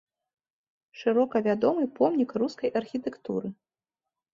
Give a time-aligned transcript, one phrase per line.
[1.01, 3.59] Шырока вядомы помнік рускай архітэктуры.